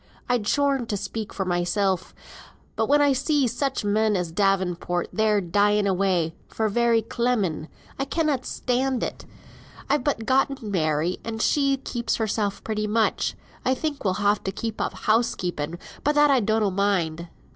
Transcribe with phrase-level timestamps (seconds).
[0.27, 1.99] I'd scorn to speak for mysel;
[2.75, 7.67] but when I see such men as Davenport there dying away, for very clemming,
[7.99, 9.25] I cannot stand it.
[9.91, 13.35] I've but gotten Mary, and she keeps hersel pretty much.
[13.63, 17.27] I think we'll ha' to give up house keeping; but that I donnot mind."